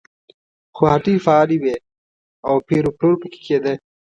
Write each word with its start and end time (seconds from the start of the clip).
خو 0.75 0.83
هټۍ 0.93 1.15
فعالې 1.25 1.57
وې 1.61 1.75
او 2.47 2.55
پېر 2.67 2.83
و 2.87 2.91
پلور 2.97 3.15
پکې 3.21 3.39
کېده. 3.45 3.73